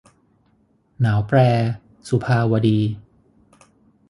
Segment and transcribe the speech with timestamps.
[1.01, 1.37] หนาวแปร-
[2.09, 2.79] สุภาวดี